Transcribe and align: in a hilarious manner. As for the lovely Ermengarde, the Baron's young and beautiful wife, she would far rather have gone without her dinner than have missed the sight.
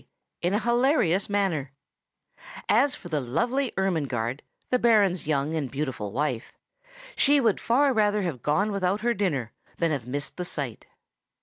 in 0.41 0.51
a 0.55 0.59
hilarious 0.59 1.29
manner. 1.29 1.73
As 2.67 2.95
for 2.95 3.07
the 3.07 3.21
lovely 3.21 3.71
Ermengarde, 3.77 4.41
the 4.71 4.79
Baron's 4.79 5.27
young 5.27 5.53
and 5.53 5.69
beautiful 5.69 6.11
wife, 6.11 6.53
she 7.15 7.39
would 7.39 7.59
far 7.61 7.93
rather 7.93 8.23
have 8.23 8.41
gone 8.41 8.71
without 8.71 9.01
her 9.01 9.13
dinner 9.13 9.51
than 9.77 9.91
have 9.91 10.07
missed 10.07 10.37
the 10.37 10.43
sight. 10.45 10.87